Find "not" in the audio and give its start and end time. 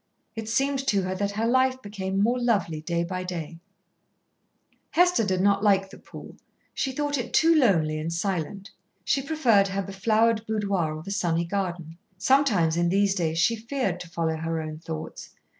5.43-5.63